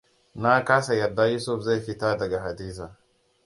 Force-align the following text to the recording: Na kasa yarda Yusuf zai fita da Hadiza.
Na 0.41 0.63
kasa 0.65 0.93
yarda 0.95 1.25
Yusuf 1.27 1.61
zai 1.61 1.79
fita 1.79 2.17
da 2.17 2.39
Hadiza. 2.43 2.95